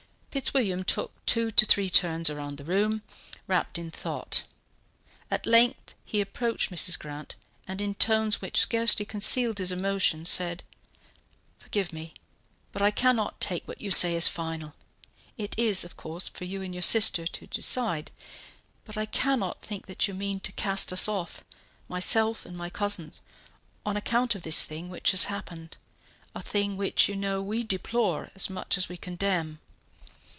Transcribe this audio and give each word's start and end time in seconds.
Fitzwilliam 0.31 0.85
took 0.85 1.11
two 1.25 1.49
or 1.49 1.51
three 1.51 1.89
turns 1.89 2.29
about 2.29 2.55
the 2.55 2.63
room, 2.63 3.01
wrapped 3.47 3.77
in 3.77 3.91
thought. 3.91 4.43
At 5.29 5.45
length 5.45 5.93
he 6.05 6.21
approached 6.21 6.69
Mrs. 6.71 6.97
Grant, 6.97 7.35
and 7.67 7.81
in 7.81 7.95
tones 7.95 8.39
which 8.39 8.57
scarcely 8.61 9.03
concealed 9.05 9.57
his 9.57 9.73
emotion, 9.73 10.23
said: 10.23 10.63
"Forgive 11.57 11.91
me, 11.91 12.13
but 12.71 12.81
I 12.81 12.91
cannot 12.91 13.41
take 13.41 13.67
what 13.67 13.81
you 13.81 13.91
say 13.91 14.15
as 14.15 14.29
final. 14.29 14.73
It 15.37 15.53
is, 15.59 15.83
of 15.83 15.97
course, 15.97 16.29
for 16.29 16.45
you 16.45 16.61
and 16.61 16.73
your 16.73 16.81
sister 16.81 17.27
to 17.27 17.47
decide, 17.47 18.09
but 18.85 18.95
I 18.97 19.07
cannot 19.07 19.59
think 19.61 19.87
that 19.87 20.07
you 20.07 20.13
mean 20.13 20.39
to 20.45 20.53
cast 20.53 20.93
us 20.93 21.09
off, 21.09 21.43
myself 21.89 22.45
and 22.45 22.55
my 22.55 22.69
cousins, 22.69 23.19
on 23.85 23.97
account 23.97 24.33
of 24.35 24.43
this 24.43 24.63
thing 24.63 24.87
which 24.87 25.11
has 25.11 25.25
happened, 25.25 25.75
a 26.33 26.41
thing 26.41 26.77
which 26.77 27.09
you 27.09 27.17
know 27.17 27.41
we 27.41 27.63
deplore 27.63 28.31
as 28.33 28.49
much 28.49 28.77
as 28.77 28.87
we 28.87 28.95
condemn. 28.95 29.59